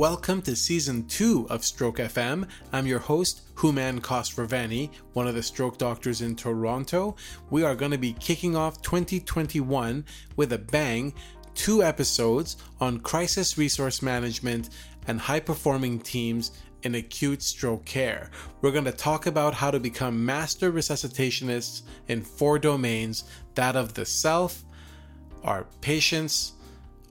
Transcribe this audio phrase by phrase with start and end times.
[0.00, 2.48] Welcome to season two of Stroke FM.
[2.72, 7.16] I'm your host, Houman Khosravani, one of the stroke doctors in Toronto.
[7.50, 11.12] We are going to be kicking off 2021 with a bang,
[11.54, 14.70] two episodes on crisis resource management
[15.06, 18.30] and high performing teams in acute stroke care.
[18.62, 23.24] We're going to talk about how to become master resuscitationists in four domains
[23.54, 24.64] that of the self,
[25.44, 26.54] our patients,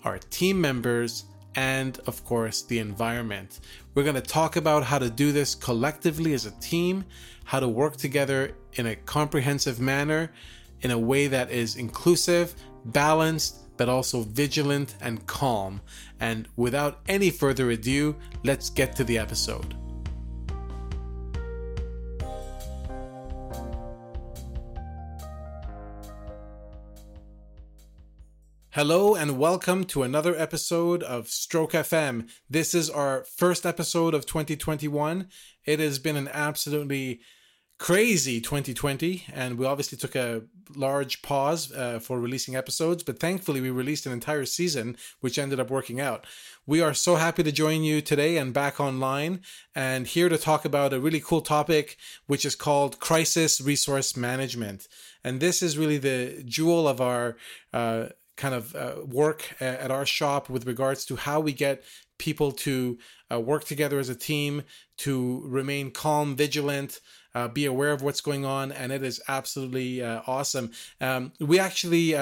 [0.03, 1.25] our team members,
[1.55, 3.59] and of course the environment.
[3.95, 7.05] We're going to talk about how to do this collectively as a team,
[7.45, 10.31] how to work together in a comprehensive manner,
[10.81, 15.81] in a way that is inclusive, balanced, but also vigilant and calm.
[16.19, 19.75] And without any further ado, let's get to the episode.
[28.73, 32.29] Hello and welcome to another episode of Stroke FM.
[32.47, 35.27] This is our first episode of 2021.
[35.65, 37.21] It has been an absolutely
[37.79, 40.43] crazy 2020 and we obviously took a
[40.75, 45.61] large pause uh, for releasing episodes but thankfully we released an entire season which ended
[45.61, 46.27] up working out
[46.67, 49.39] we are so happy to join you today and back online
[49.73, 51.95] and here to talk about a really cool topic
[52.27, 54.89] which is called crisis resource management
[55.23, 57.37] and this is really the jewel of our
[57.73, 58.07] uh,
[58.39, 61.83] kind of uh, work at our shop with regards to how we get
[62.17, 62.97] people to
[63.31, 64.63] uh, work together as a team
[64.97, 66.99] to remain calm vigilant
[67.35, 70.71] uh, be aware of what's going on, and it is absolutely uh, awesome.
[70.99, 72.15] Um, we actually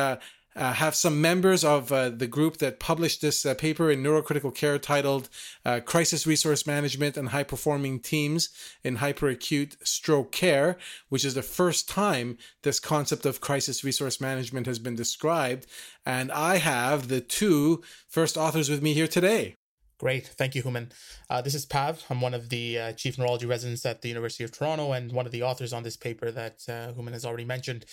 [0.57, 4.53] uh, have some members of uh, the group that published this uh, paper in neurocritical
[4.53, 5.29] care titled
[5.63, 8.49] uh, Crisis Resource Management and High Performing Teams
[8.83, 10.77] in Hyperacute Stroke Care,
[11.09, 15.67] which is the first time this concept of crisis resource management has been described.
[16.05, 19.55] And I have the two first authors with me here today.
[19.99, 20.27] Great.
[20.27, 20.91] Thank you, Houman.
[21.27, 22.03] Uh, this is Pav.
[22.09, 25.25] I'm one of the uh, chief neurology residents at the University of Toronto and one
[25.25, 27.85] of the authors on this paper that uh, Houman has already mentioned.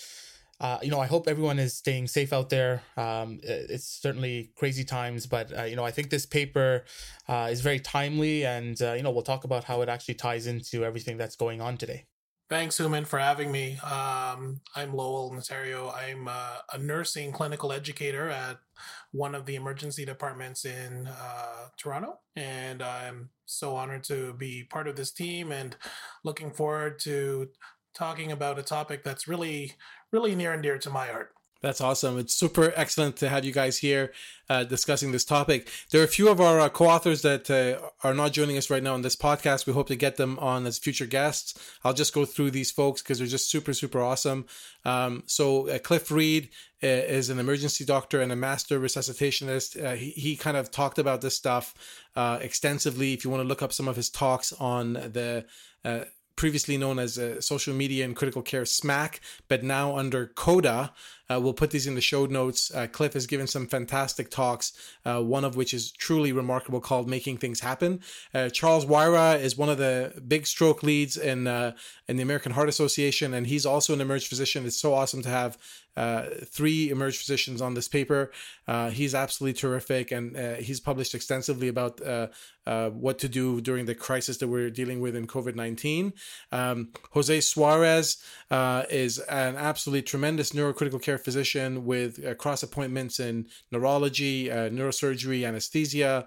[0.61, 2.83] Uh, you know, I hope everyone is staying safe out there.
[2.97, 6.85] Um, it's certainly crazy times, but, uh, you know, I think this paper
[7.29, 10.85] uh, is very timely and, you know, we'll talk about how it actually ties into
[10.85, 12.07] everything that's going on today.
[12.51, 13.79] Thanks, Houman, for having me.
[13.79, 15.93] Um, I'm Lowell Nazario.
[15.95, 18.59] I'm uh, a nursing clinical educator at
[19.13, 24.89] one of the emergency departments in uh, Toronto, and I'm so honored to be part
[24.89, 25.75] of this team and
[26.23, 27.49] looking forward to
[27.95, 29.73] talking about a topic that's really,
[30.13, 31.35] really near and dear to my heart.
[31.65, 32.19] That's awesome.
[32.19, 34.13] It's super excellent to have you guys here
[34.51, 35.71] uh, discussing this topic.
[35.91, 38.69] There are a few of our uh, co authors that uh, are not joining us
[38.69, 39.67] right now on this podcast.
[39.67, 41.59] We hope to get them on as future guests.
[41.83, 44.45] I'll just go through these folks because they're just super, super awesome.
[44.85, 46.51] Um, so, uh, Cliff Reid
[46.83, 49.83] uh, is an emergency doctor and a master resuscitationist.
[49.83, 51.75] Uh, he, he kind of talked about this stuff
[52.15, 53.15] extensively.
[53.15, 55.47] If you want to look up some of his talks on the
[56.37, 60.93] previously known as uh, social media and critical care SMACC but now under CODA
[61.31, 64.73] uh, we'll put these in the show notes uh, cliff has given some fantastic talks
[65.05, 68.01] uh, one of which is truly remarkable called making things happen
[68.35, 71.73] uh, charles Wira is one of the big stroke leads in uh,
[72.09, 75.29] in the american heart association and he's also an emerge physician it's so awesome to
[75.29, 75.59] have
[75.97, 78.33] uh, three emerge physicians on this paper.
[78.67, 82.29] Uh, he's absolutely terrific, and uh, he's published extensively about uh,
[82.91, 86.13] what to do during the crisis that we're dealing with in COVID 19.
[86.51, 88.23] Um, Jose Suarez
[88.91, 96.27] is an absolutely tremendous neurocritical care physician with cross appointments in neurology, neurosurgery, anesthesia,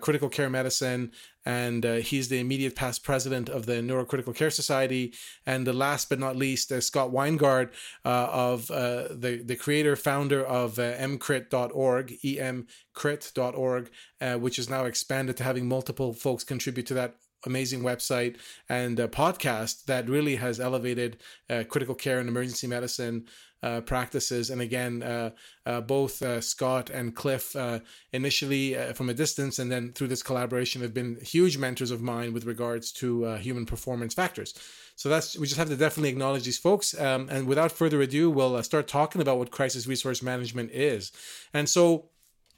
[0.00, 1.12] critical care medicine,
[1.48, 5.14] and uh, he's the immediate past president of the Neurocritical Care Society.
[5.46, 7.70] And the last but not least, uh, Scott Weingart
[8.04, 14.84] uh, of uh, the the creator founder of uh, emcrit.org, emcrit.org, uh, which is now
[14.84, 17.16] expanded to having multiple folks contribute to that
[17.46, 18.36] amazing website
[18.68, 21.16] and podcast that really has elevated
[21.48, 23.24] uh, critical care and emergency medicine
[23.62, 24.50] uh, practices.
[24.50, 25.30] And again, uh,
[25.66, 27.80] uh, both uh, Scott and Cliff, uh,
[28.12, 32.00] initially uh, from a distance and then through this collaboration, have been huge mentors of
[32.00, 34.54] mine with regards to human performance factors.
[34.96, 36.98] So that's we just have to definitely acknowledge these folks.
[36.98, 41.12] Um, and without further ado, we'll start talking about what crisis resource management is.
[41.54, 42.10] And so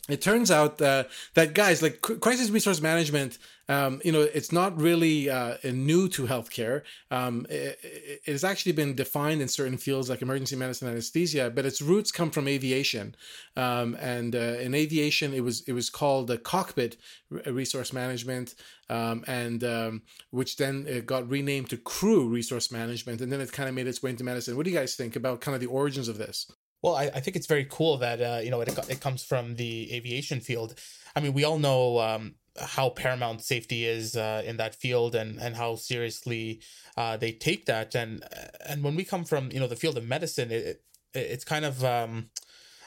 [0.09, 1.09] it turns out that
[1.55, 3.39] guys like crisis resource management
[3.71, 6.83] um, you know it's not really uh, new to healthcare.
[7.11, 7.79] Um, it,
[8.27, 12.11] it, has actually been defined in certain fields like emergency medicine anesthesia but its roots
[12.11, 13.15] come from aviation.
[13.57, 16.97] Um, and uh, in aviation it was it was called the cockpit
[17.31, 18.57] resource management
[18.89, 23.53] um, and um, which then uh, got renamed to crew resource management and then it
[23.53, 24.57] kind of made its way into medicine.
[24.57, 26.51] What do you guys think about kind of the origins of this?
[26.83, 29.57] Well, I, I think it's very cool that uh, you know it, it comes from
[29.57, 30.75] the aviation field.
[31.15, 35.39] I mean, we all know um, how paramount safety is uh, in that field and
[35.41, 36.61] and how seriously
[36.97, 37.95] uh, they take that.
[37.95, 38.25] And
[38.67, 41.65] and when we come from you know the field of medicine it, it it's kind
[41.65, 42.31] of um,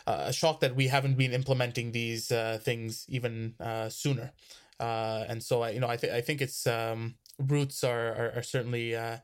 [0.08, 4.32] a shock that we haven't been implementing these uh, things even uh, sooner.
[4.80, 8.32] Uh, and so I you know I think I think its um, roots are are,
[8.38, 9.18] are certainly uh,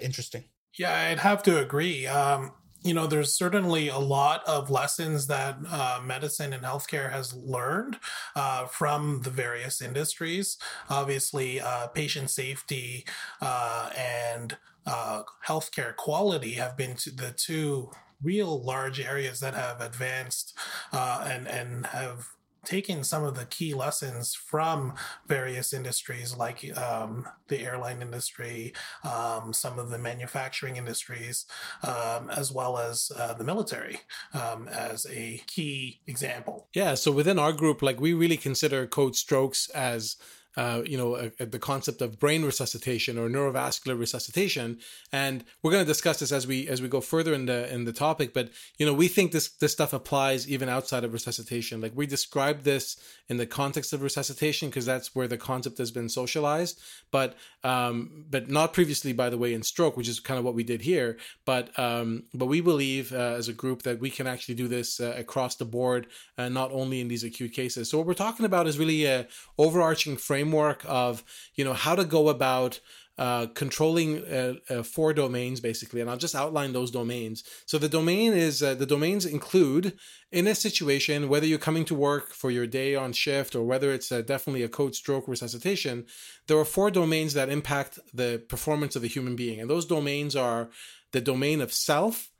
[0.00, 0.44] interesting.
[0.78, 2.06] Yeah I'd have to agree.
[2.06, 2.52] Um
[2.82, 7.98] you know, there's certainly a lot of lessons that uh, medicine and healthcare has learned
[8.36, 10.58] uh, from the various industries.
[10.88, 13.04] Obviously, uh, patient safety
[13.40, 17.90] uh, and uh, healthcare quality have been the two
[18.22, 20.56] real large areas that have advanced
[20.92, 22.28] uh, and and have
[22.68, 24.92] taken some of the key lessons from
[25.26, 28.74] various industries like um, the airline industry,
[29.04, 31.46] um, some of the manufacturing industries,
[31.82, 34.00] um, as well as uh, the military
[34.34, 36.68] um, as a key example.
[36.74, 36.94] Yeah.
[36.94, 40.16] So within our group, like we really consider code strokes as
[40.56, 44.78] uh, you know, a, a, the concept of brain resuscitation or neurovascular resuscitation,
[45.12, 47.84] and we're going to discuss this as we as we go further in the in
[47.84, 48.34] the topic.
[48.34, 51.80] But you know, we think this this stuff applies even outside of resuscitation.
[51.80, 52.96] Like we describe this
[53.28, 56.80] in the context of resuscitation because that's where the concept has been socialized,
[57.12, 60.54] but um, but not previously, by the way, in stroke, which is kind of what
[60.54, 61.18] we did here.
[61.44, 64.98] But um, but we believe uh, as a group that we can actually do this
[64.98, 67.90] uh, across the board, uh, not only in these acute cases.
[67.90, 71.24] So what we're talking about is really a overarching framework framework of
[71.54, 72.80] you know how to go about
[73.18, 77.42] uh, controlling uh, uh, four domains basically, and I'll just outline those domains.
[77.66, 79.98] So the domain is uh, the domains include
[80.30, 83.92] in a situation whether you're coming to work for your day on shift or whether
[83.92, 86.06] it's uh, definitely a code stroke resuscitation.
[86.46, 90.36] There are four domains that impact the performance of a human being, and those domains
[90.36, 90.68] are
[91.10, 92.30] the domain of self,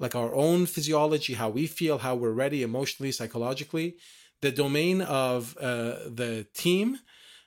[0.00, 3.94] like our own physiology, how we feel, how we're ready emotionally, psychologically.
[4.40, 6.98] The domain of uh, the team,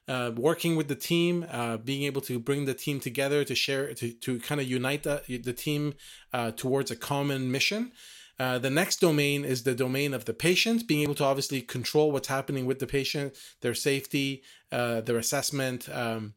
[0.08, 3.94] uh, working with the team, uh, being able to bring the team together to share,
[3.94, 5.94] to, to kind of unite the, the team
[6.34, 7.92] uh, towards a common mission.
[8.40, 12.12] Uh, the next domain is the domain of the patient, being able to obviously control
[12.12, 16.36] what's happening with the patient, their safety, uh, their assessment, um,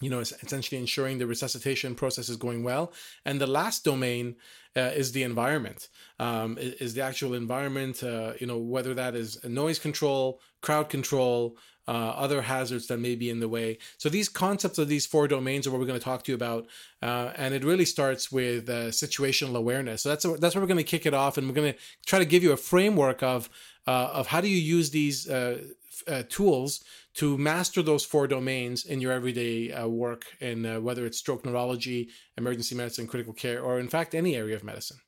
[0.00, 2.92] you know, essentially ensuring the resuscitation process is going well.
[3.24, 4.36] And the last domain
[4.76, 5.88] uh, is the environment,
[6.18, 11.56] um, is the actual environment, uh, you know, whether that is noise control, crowd control,
[11.88, 13.78] uh, other hazards that may be in the way.
[13.96, 16.36] So these concepts of these four domains are what we're going to talk to you
[16.36, 16.66] about,
[17.00, 20.02] uh, and it really starts with uh, situational awareness.
[20.02, 22.18] So that's that's where we're going to kick it off, and we're going to try
[22.18, 23.48] to give you a framework of
[23.86, 25.62] uh, of how do you use these uh,
[26.06, 29.52] uh, tools to master those four domains in your everyday
[29.86, 34.54] work, in whether it's stroke neurology, emergency medicine, critical care, or in fact any area
[34.54, 34.98] of medicine.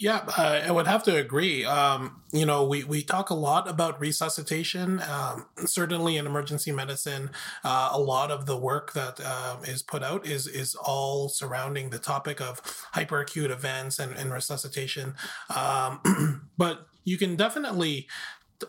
[0.00, 1.62] Yeah, uh, I would have to agree.
[1.66, 5.02] Um, you know, we, we talk a lot about resuscitation.
[5.02, 7.28] Um, certainly in emergency medicine,
[7.64, 11.90] uh, a lot of the work that uh, is put out is is all surrounding
[11.90, 12.62] the topic of
[12.94, 15.16] hyperacute events and, and resuscitation.
[15.54, 18.08] Um, but you can definitely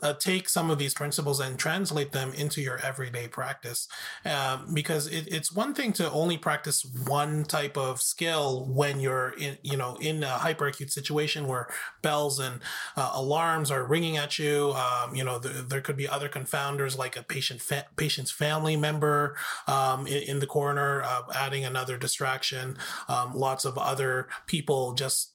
[0.02, 3.88] uh, take some of these principles and translate them into your everyday practice.
[4.26, 9.34] Uh, because it, it's one thing to only practice one type of skill when you're
[9.38, 11.68] in, you know, in a hyperacute situation where
[12.02, 12.62] bells and
[12.96, 14.72] uh, alarms are ringing at you.
[14.72, 18.76] Um, you know, the, there could be other confounders like a patient fa- patient's family
[18.76, 19.36] member
[19.68, 22.78] um, in, in, the corner, uh, adding another distraction.
[23.08, 25.34] Um, lots of other people just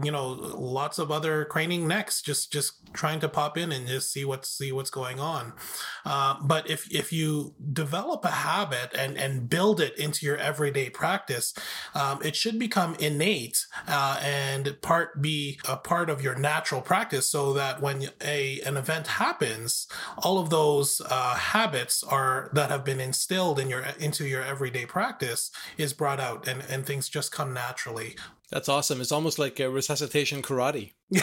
[0.00, 4.10] you know lots of other craning necks just just trying to pop in and just
[4.10, 5.52] see what's see what's going on.
[6.04, 10.88] Uh, but if if you develop a habit and and build it into your everyday
[10.88, 11.52] practice
[11.94, 17.26] um, it should become innate uh, and part be a part of your natural practice
[17.26, 19.86] so that when a an event happens
[20.18, 24.86] all of those uh, habits are that have been instilled in your into your everyday
[24.86, 28.16] practice is brought out and and things just come naturally
[28.52, 29.00] that's awesome.
[29.00, 30.92] It's almost like a resuscitation karate.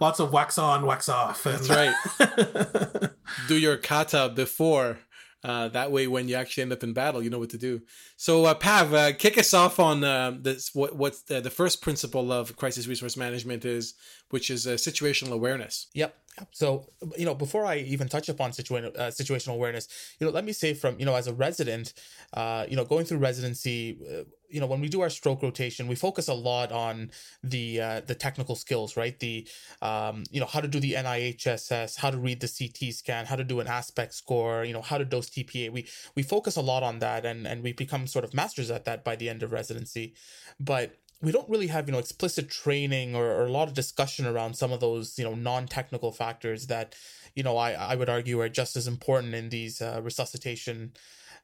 [0.00, 1.44] Lots of wax on, wax off.
[1.44, 1.94] That's right.
[3.48, 4.98] Do your kata before.
[5.44, 7.80] Uh, that way, when you actually end up in battle, you know what to do.
[8.16, 10.74] So, uh, Pav, uh, kick us off on uh, this.
[10.74, 13.94] What what uh, the first principle of crisis resource management is,
[14.30, 15.86] which is uh, situational awareness.
[15.94, 16.16] Yep.
[16.50, 20.44] So, you know, before I even touch upon situa- uh, situational awareness, you know, let
[20.44, 21.94] me say from, you know, as a resident,
[22.34, 25.86] uh, you know, going through residency, uh, you know, when we do our stroke rotation,
[25.86, 27.10] we focus a lot on
[27.42, 29.18] the uh, the technical skills, right?
[29.18, 29.46] The,
[29.82, 33.36] um, you know, how to do the NIHSS, how to read the CT scan, how
[33.36, 35.70] to do an aspect score, you know, how to dose TPA.
[35.70, 38.84] We we focus a lot on that, and and we become sort of masters at
[38.84, 40.14] that by the end of residency.
[40.58, 44.26] But we don't really have you know explicit training or, or, a lot of discussion
[44.26, 46.94] around some of those you know non-technical factors that
[47.34, 50.92] you know I, I would argue are just as important in these uh, resuscitation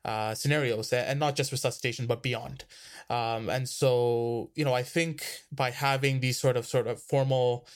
[0.04, 2.64] uh, scenarios and not just resuscitation but beyond.
[3.10, 7.66] Um, and so you know i think by having these sort of sort of formal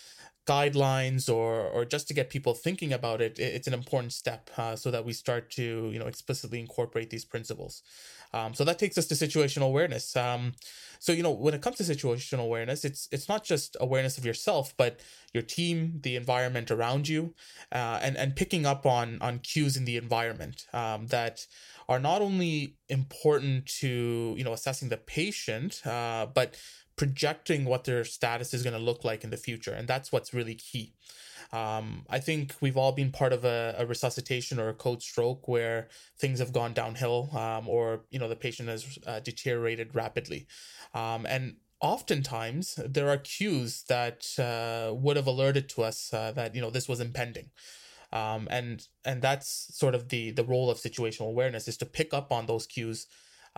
[0.47, 4.77] guidelines or or just to get people thinking about it it's an important step uh,
[4.77, 7.83] so that we start to you know explicitly incorporate these principles.
[8.33, 10.17] Um, so that takes us to situational awareness.
[10.17, 10.53] Um,
[10.99, 14.25] so you know when it comes to situational awareness it's it's not just awareness of
[14.25, 15.01] yourself but
[15.33, 17.35] your team the environment around you
[17.73, 21.47] uh, and and picking up on on cues in the environment um, that
[21.89, 26.57] are not only important to you know assessing the patient uh, but
[26.97, 29.73] projecting what their status is going to look like in the future.
[29.73, 30.95] And that's what's really key.
[31.53, 35.47] Um, I think we've all been part of a, a, resuscitation or a code stroke
[35.47, 35.89] where
[36.19, 40.49] things have gone downhill um, or, you know, the patient has uh, deteriorated rapidly.
[40.93, 46.57] Um, and oftentimes there are cues that uh, would have alerted to us uh, that,
[46.57, 47.51] you know, this was impending.
[48.17, 49.51] Um, and and that's
[49.83, 53.07] sort of the the role of situational awareness is to pick up on those cues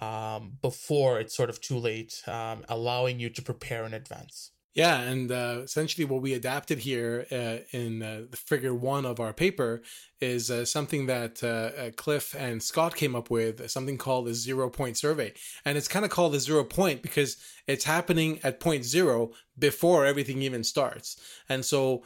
[0.00, 4.52] um, before it's sort of too late, um, allowing you to prepare in advance.
[4.78, 9.18] Yeah, and uh, essentially what we adapted here uh, in uh, the figure one of
[9.18, 9.82] our paper
[10.20, 14.34] is uh, something that uh, uh, Cliff and Scott came up with, something called a
[14.34, 15.32] zero point survey.
[15.64, 20.06] And it's kind of called a zero point because it's happening at point zero before
[20.06, 21.20] everything even starts.
[21.48, 22.04] And so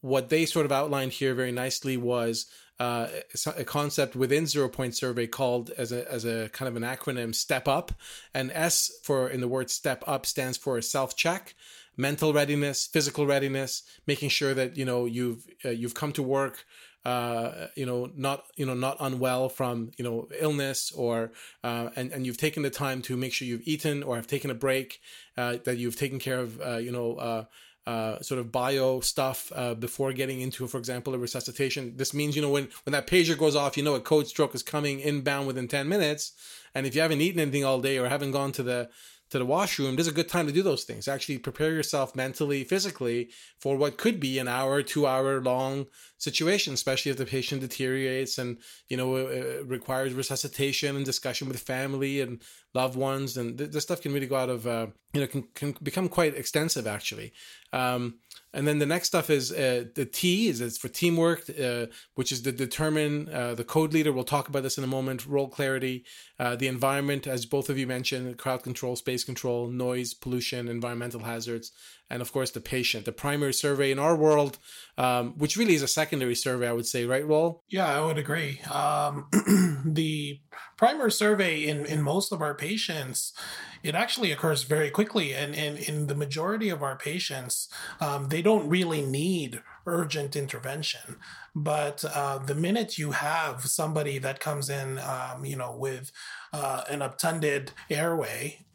[0.00, 2.46] what they sort of outlined here very nicely was
[2.80, 3.08] uh,
[3.58, 7.34] a concept within Zero Point Survey called as a as a kind of an acronym
[7.34, 7.92] Step Up,
[8.32, 11.54] and S for in the word Step Up stands for self check,
[11.96, 16.64] mental readiness, physical readiness, making sure that you know you've uh, you've come to work.
[17.02, 21.32] Uh, you know, not you know, not unwell from you know illness, or
[21.64, 24.50] uh, and and you've taken the time to make sure you've eaten or have taken
[24.50, 25.00] a break,
[25.38, 27.44] uh, that you've taken care of uh, you know uh,
[27.86, 31.96] uh, sort of bio stuff before getting into, for example, a resuscitation.
[31.96, 34.54] This means, you know, when, when that pager goes off, you know a code stroke
[34.54, 36.32] is coming inbound within 10 minutes.
[36.74, 38.90] And if you haven't eaten anything all day or haven't gone to the
[39.30, 41.06] to the washroom, this is a good time to do those things.
[41.06, 45.86] Actually, prepare yourself mentally, physically for what could be an hour, two hour long
[46.18, 48.58] situation, especially if the patient deteriorates and
[48.88, 49.14] you know
[49.64, 52.42] requires resuscitation and discussion with family and
[52.74, 53.36] loved ones.
[53.36, 56.08] And th- this stuff can really go out of uh, you know can can become
[56.08, 57.32] quite extensive actually.
[57.72, 58.18] Um,
[58.52, 62.32] and then the next stuff is uh, the T is it's for teamwork, uh, which
[62.32, 64.12] is to determine uh, the code leader.
[64.12, 65.26] We'll talk about this in a moment.
[65.26, 66.04] Role clarity,
[66.38, 71.20] uh, the environment, as both of you mentioned, crowd control, space control, noise, pollution, environmental
[71.20, 71.70] hazards,
[72.10, 73.04] and of course the patient.
[73.04, 74.58] The primary survey in our world,
[74.98, 77.62] um, which really is a secondary survey, I would say, right, Roll?
[77.68, 78.60] Yeah, I would agree.
[78.62, 79.28] Um,
[79.86, 80.40] the
[80.76, 83.32] primary survey in in most of our patients
[83.82, 85.34] it actually occurs very quickly.
[85.34, 87.68] And, in the majority of our patients,
[88.00, 91.16] um, they don't really need urgent intervention.
[91.54, 96.12] But uh, the minute you have somebody that comes in, um, you know, with
[96.52, 98.64] uh, an obtunded airway,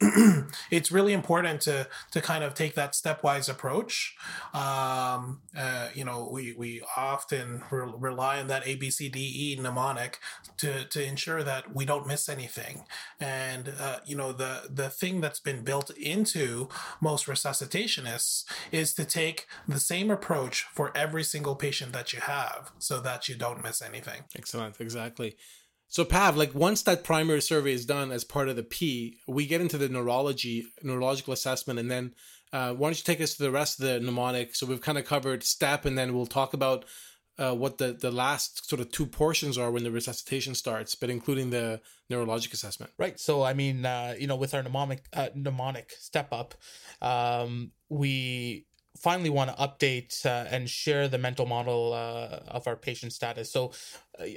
[0.70, 4.16] it's really important to to kind of take that stepwise approach.
[4.54, 9.52] Um, uh, you know, we we often re- rely on that A B C D
[9.52, 10.18] E mnemonic
[10.58, 12.84] to to ensure that we don't miss anything.
[13.20, 16.68] And uh, you know, the the thing that's been built into
[17.00, 22.72] most resuscitationists is to take the same approach for every single patient that you have
[22.78, 24.24] so that you don't miss anything.
[24.36, 24.80] Excellent.
[24.80, 25.36] Exactly.
[25.88, 29.46] So Pav, like once that primary survey is done as part of the P, we
[29.46, 32.14] get into the neurology, neurological assessment, and then
[32.52, 34.54] uh, why don't you take us to the rest of the mnemonic?
[34.54, 36.84] So we've kind of covered step, and then we'll talk about
[37.38, 41.10] uh, what the, the last sort of two portions are when the resuscitation starts, but
[41.10, 42.92] including the neurologic assessment.
[42.98, 43.18] Right.
[43.20, 46.54] So, I mean, uh, you know, with our mnemonic, uh, mnemonic step up,
[47.02, 48.66] um, we
[48.96, 53.52] finally want to update uh, and share the mental model uh, of our patient status.
[53.52, 53.72] So,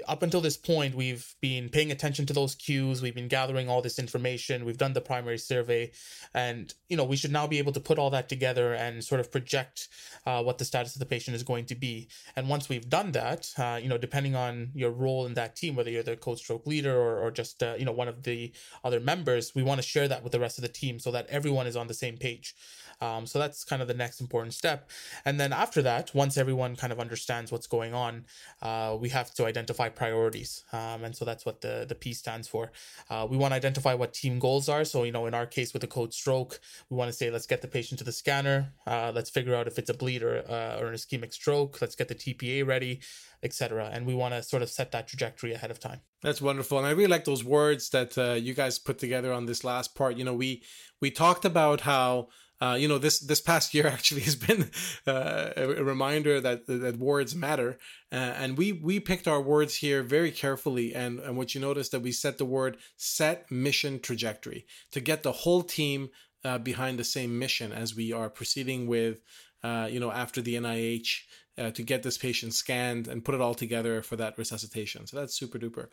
[0.07, 3.01] up until this point, we've been paying attention to those cues.
[3.01, 4.65] We've been gathering all this information.
[4.65, 5.91] We've done the primary survey,
[6.33, 9.21] and you know we should now be able to put all that together and sort
[9.21, 9.87] of project
[10.25, 12.09] uh, what the status of the patient is going to be.
[12.35, 15.75] And once we've done that, uh, you know, depending on your role in that team,
[15.75, 18.51] whether you're the code stroke leader or, or just uh, you know one of the
[18.83, 21.27] other members, we want to share that with the rest of the team so that
[21.27, 22.55] everyone is on the same page.
[23.01, 24.89] Um, so that's kind of the next important step.
[25.25, 28.25] And then after that, once everyone kind of understands what's going on,
[28.61, 30.63] uh, we have to identify priorities.
[30.73, 32.71] Um, and so that's what the, the P stands for.
[33.09, 34.83] Uh, we want to identify what team goals are.
[34.83, 37.47] So, you know, in our case with the code stroke, we want to say, let's
[37.47, 38.73] get the patient to the scanner.
[38.85, 41.81] Uh, let's figure out if it's a bleed or, uh, or an ischemic stroke.
[41.81, 42.99] Let's get the TPA ready,
[43.43, 43.89] etc.
[43.91, 46.01] And we want to sort of set that trajectory ahead of time.
[46.21, 49.45] That's wonderful, and I really like those words that uh, you guys put together on
[49.45, 50.17] this last part.
[50.17, 50.63] You know, we
[50.99, 52.27] we talked about how
[52.61, 54.69] uh, you know this this past year actually has been
[55.07, 57.77] uh, a, reminder that that words matter,
[58.11, 60.93] uh, and we we picked our words here very carefully.
[60.93, 65.23] And and what you notice that we set the word set mission trajectory to get
[65.23, 66.09] the whole team
[66.43, 69.21] uh, behind the same mission as we are proceeding with.
[69.61, 71.23] Uh, you know, after the NIH
[71.57, 75.05] uh, to get this patient scanned and put it all together for that resuscitation.
[75.07, 75.87] So that's super duper.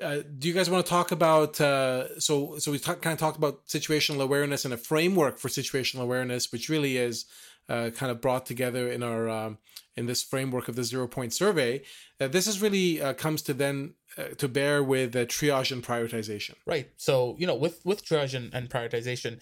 [0.00, 1.60] Uh, do you guys want to talk about?
[1.60, 5.48] Uh, so so we talk, kind of talked about situational awareness and a framework for
[5.48, 7.24] situational awareness, which really is
[7.68, 9.58] uh, kind of brought together in our um,
[9.96, 11.82] in this framework of the zero point survey.
[12.20, 13.94] Uh, this is really uh, comes to then
[14.36, 16.54] to bear with triage and prioritization.
[16.64, 16.90] Right.
[16.96, 19.40] So you know, with with triage and, and prioritization,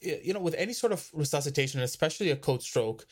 [0.00, 3.06] you know, with any sort of resuscitation, especially a code stroke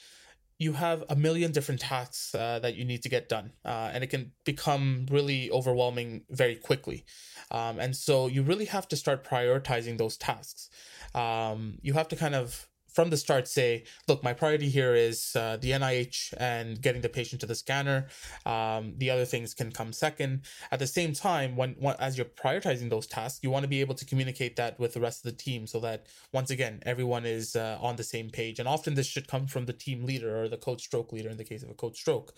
[0.59, 4.03] you have a million different tasks uh, that you need to get done, uh, and
[4.03, 7.05] it can become really overwhelming very quickly.
[7.51, 10.69] Um, and so you really have to start prioritizing those tasks.
[11.15, 12.68] Um, you have to kind of
[12.99, 17.09] from the start say, look, my priority here is uh, the NIH and getting the
[17.09, 18.09] patient to the scanner.
[18.45, 20.41] Um, the other things can come second.
[20.73, 23.81] At the same time, when, when as you're prioritizing those tasks, you want to be
[23.81, 27.25] able to communicate that with the rest of the team so that once again everyone
[27.25, 28.59] is uh, on the same page.
[28.59, 31.37] And often this should come from the team leader or the code stroke leader in
[31.37, 32.35] the case of a code stroke.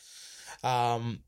[0.63, 1.21] Um,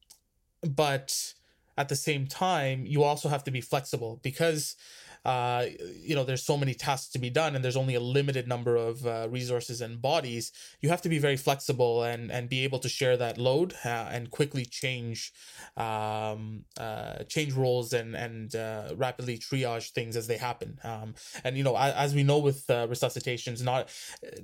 [0.63, 1.33] but
[1.77, 4.77] at the same time, you also have to be flexible because
[5.25, 5.67] uh,
[6.01, 8.75] you know there's so many tasks to be done and there's only a limited number
[8.75, 10.51] of uh, resources and bodies.
[10.81, 14.09] You have to be very flexible and and be able to share that load uh,
[14.11, 15.33] and quickly change
[15.77, 20.79] um, uh, change roles and and uh, rapidly triage things as they happen.
[20.83, 21.15] Um,
[21.45, 23.91] and you know as, as we know with uh, resuscitations not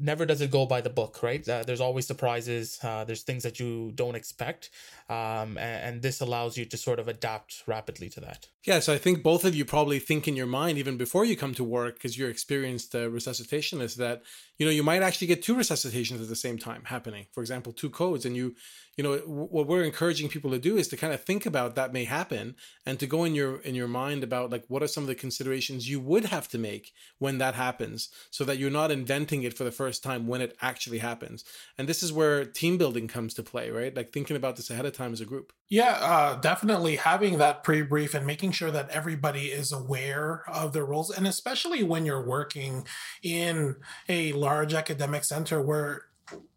[0.01, 1.45] never does it go by the book right?
[1.45, 4.71] There's always surprises there's things that you don't expect
[5.09, 8.49] um, and, and this allows you to sort of adapt rapidly to that.
[8.65, 11.37] Yeah so i think both of you probably think in your mind even before you
[11.37, 14.23] come to work because you're experienced uh, resuscitation that
[14.59, 17.27] you know you might actually get two resuscitations at the same time happening.
[17.35, 18.55] For example two codes and you
[18.99, 21.93] you know what we're encouraging people to do is to kind of think about that
[21.93, 25.05] may happen and to go in your in your mind about like what are some
[25.05, 28.91] of the considerations you would have to make when that happens so that you're not
[28.91, 31.45] inventing it for the first time when it actually happens.
[31.79, 33.95] And this is where team building comes to play right?
[33.95, 35.53] Like thinking about this ahead of time as a group.
[35.69, 40.85] Yeah uh, definitely having that pre-brief and making sure that everybody is aware of their
[40.85, 42.85] roles and especially when you're working
[43.23, 43.77] in
[44.09, 46.08] a large academic center where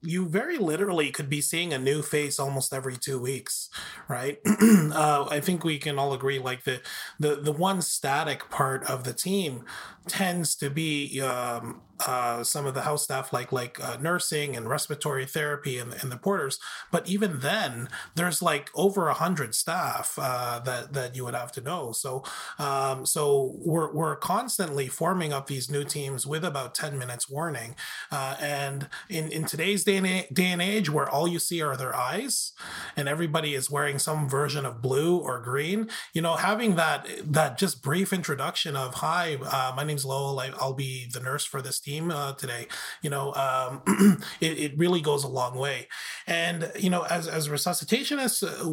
[0.01, 3.69] you very literally could be seeing a new face almost every two weeks,
[4.07, 4.39] right?
[4.45, 6.81] uh, I think we can all agree like the
[7.19, 9.65] the the one static part of the team
[10.07, 14.69] tends to be um, uh, some of the house staff like like uh, nursing and
[14.69, 16.59] respiratory therapy and, and the porters.
[16.91, 21.51] But even then, there's like over a hundred staff uh, that that you would have
[21.53, 21.91] to know.
[21.91, 22.23] So
[22.59, 27.75] um, so we're we're constantly forming up these new teams with about ten minutes warning,
[28.11, 31.77] uh, and in in today's day and, day and age where all you see are
[31.77, 32.53] their eyes
[32.95, 37.57] and everybody is wearing some version of blue or green you know having that that
[37.57, 41.61] just brief introduction of hi uh, my name's lowell I, will be the nurse for
[41.61, 42.67] this team uh, today
[43.01, 43.81] you know um,
[44.41, 45.87] it, it, really goes a long way.
[46.25, 48.69] And you know as as resuscitationists uh,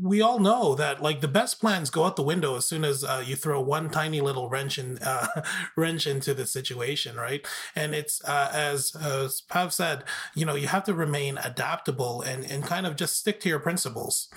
[0.00, 3.04] we all know that like the best plans go out the window as soon as
[3.04, 5.42] uh, you throw one tiny little wrench in uh,
[5.76, 7.46] wrench into the situation right?
[7.74, 10.04] And it's uh, as as pav said
[10.34, 13.60] you know you have to remain adaptable and and kind of just stick to your
[13.60, 14.28] principles.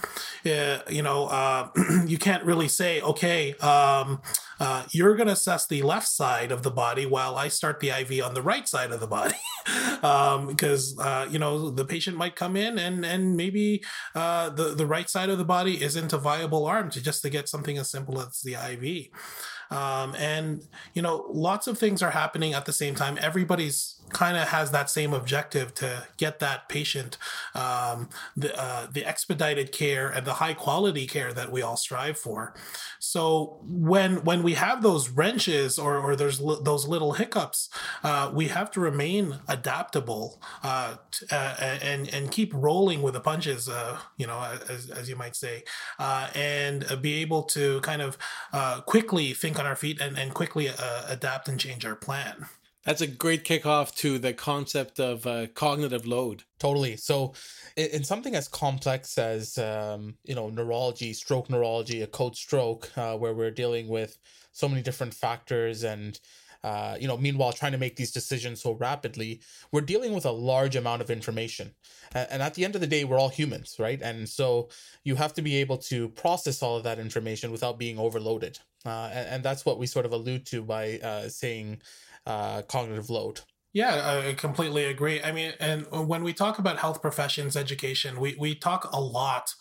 [0.46, 1.70] Uh, you know
[2.08, 4.22] you can't really say okay um,
[4.60, 7.90] uh, you're going to assess the left side of the body while i start the
[7.90, 9.36] iv on the right side of the body.
[10.02, 13.84] Um, because uh, you know the patient might come in and and maybe
[14.16, 17.30] uh, the the right side of the body isn't a viable arm to just to
[17.30, 19.10] get something as simple as the iv
[19.72, 23.18] um, and you know lots of things are happening at the same time.
[23.22, 27.18] Everybody's kind of has that same objective to get that patient
[27.56, 32.18] um, the uh, the expedited care and the high quality care that we all strive
[32.18, 32.54] for.
[33.00, 37.70] So when when we have those wrenches or or there's those little hiccups,
[38.04, 43.22] uh, we have to remain adaptable uh, t- uh, and and keep rolling with the
[43.22, 43.70] punches.
[43.70, 45.64] Uh, you know, as as you might say,
[45.98, 48.18] uh, and be able to kind of
[48.86, 50.68] quickly think on our feet and and quickly
[51.08, 52.46] adapt and change our plan.
[52.90, 56.42] That's a great kickoff to the concept of uh, cognitive load.
[56.58, 56.98] Totally.
[56.98, 57.36] So,
[57.76, 62.90] in, in something as complex as um, you know neurology, stroke neurology, a code stroke,
[62.98, 64.18] uh, where we're dealing with
[64.54, 66.20] so many different factors and
[66.64, 69.40] uh, you know, meanwhile trying to make these decisions so rapidly,
[69.72, 71.72] we're dealing with a large amount of information.
[72.14, 74.02] And at the end of the day, we're all humans, right?
[74.02, 74.70] And so
[75.04, 78.60] you have to be able to process all of that information without being overloaded.
[78.86, 81.82] Uh, and, and, that's what we sort of allude to by uh, saying
[82.30, 83.42] uh, cognitive load.
[83.72, 85.22] Yeah, I completely agree.
[85.22, 89.54] I mean, and when we talk about health professions education, we, we talk a lot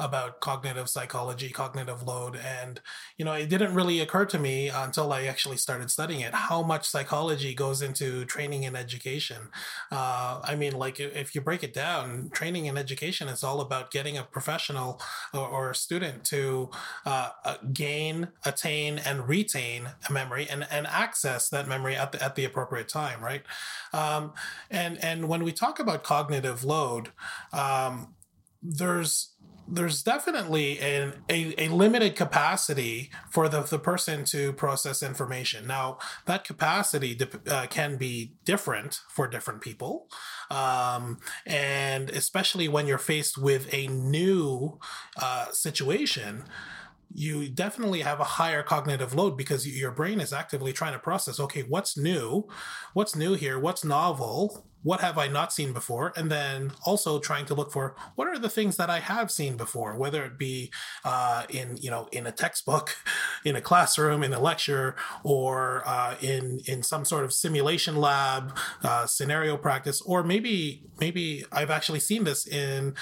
[0.00, 2.36] about cognitive psychology, cognitive load.
[2.36, 2.80] And,
[3.16, 6.62] you know, it didn't really occur to me until I actually started studying it how
[6.62, 9.48] much psychology goes into training and education.
[9.90, 13.90] Uh, I mean, like, if you break it down, training and education is all about
[13.90, 15.00] getting a professional
[15.34, 16.70] or, or a student to
[17.04, 22.22] uh, uh gain, attain, and retain a memory and, and access that memory at the,
[22.22, 23.42] at the appropriate time, right?
[23.92, 24.32] Um,
[24.70, 27.10] and, and when we talk about cognitive load,
[27.52, 28.14] um,
[28.62, 29.32] there's
[29.70, 35.66] there's definitely an, a, a limited capacity for the, the person to process information.
[35.66, 40.08] Now, that capacity uh, can be different for different people.
[40.50, 44.78] Um, and especially when you're faced with a new
[45.20, 46.44] uh, situation,
[47.12, 51.40] you definitely have a higher cognitive load because your brain is actively trying to process
[51.40, 52.46] okay what's new?
[52.92, 53.58] What's new here?
[53.58, 54.64] What's novel?
[54.82, 56.12] What have i not seen before?
[56.16, 59.56] And then also trying to look for what are the things that i have seen
[59.56, 60.70] before whether it be
[61.04, 62.96] uh, in you know in a textbook
[63.44, 64.94] in a classroom in a lecture
[65.24, 71.44] or uh, in in some sort of simulation lab uh, scenario practice or maybe maybe
[71.52, 72.94] i've actually seen this in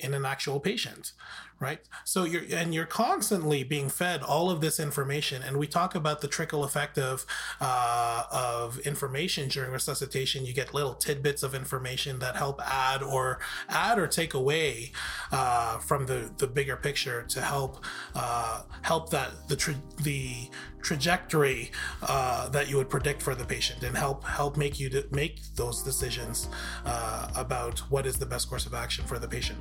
[0.00, 1.12] in an actual patient
[1.58, 1.80] right?
[2.04, 5.42] So you're and you're constantly being fed all of this information.
[5.42, 7.24] And we talk about the trickle effect of
[7.60, 10.44] uh, of information during resuscitation.
[10.44, 13.38] You get little tidbits of information that help add or
[13.68, 14.92] add or take away
[15.32, 20.50] uh, from the the bigger picture to help uh, help that the tra- the
[20.82, 25.04] trajectory uh, that you would predict for the patient and help help make you to
[25.10, 26.48] make those decisions
[26.84, 29.58] uh, about what is the best course of action for the patient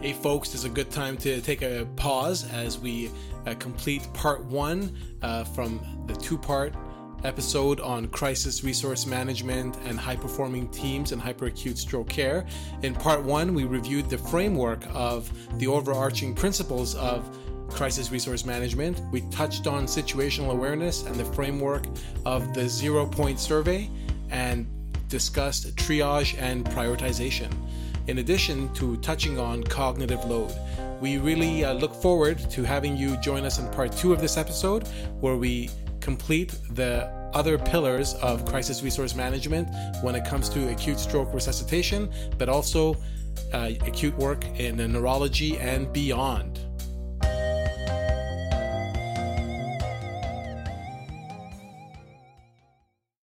[0.00, 3.10] Hey, folks, this is a good time to take a pause as we
[3.46, 6.72] uh, complete part one uh, from the two part
[7.22, 12.46] episode on crisis resource management and high performing teams and hyperacute stroke care.
[12.80, 19.02] In part one, we reviewed the framework of the overarching principles of crisis resource management.
[19.12, 21.84] We touched on situational awareness and the framework
[22.24, 23.90] of the zero point survey
[24.30, 24.66] and
[25.08, 27.52] discussed triage and prioritization
[28.06, 30.52] in addition to touching on cognitive load.
[31.00, 34.36] We really uh, look forward to having you join us in part two of this
[34.36, 34.86] episode,
[35.20, 39.68] where we complete the other pillars of crisis resource management
[40.02, 42.96] when it comes to acute stroke resuscitation, but also
[43.52, 46.49] uh, acute work in neurology and beyond.